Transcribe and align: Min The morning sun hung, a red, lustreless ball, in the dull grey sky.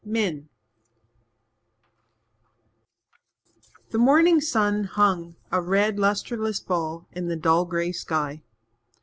Min 0.03 0.49
The 3.91 3.99
morning 3.99 4.41
sun 4.41 4.85
hung, 4.85 5.35
a 5.51 5.61
red, 5.61 5.97
lustreless 5.99 6.59
ball, 6.59 7.05
in 7.11 7.27
the 7.27 7.35
dull 7.35 7.65
grey 7.65 7.91
sky. 7.91 8.41